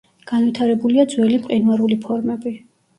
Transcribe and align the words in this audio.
განვითარებულია 0.29 1.07
ძველი 1.13 1.39
მყინვარული 1.45 2.03
ფორმები. 2.11 2.61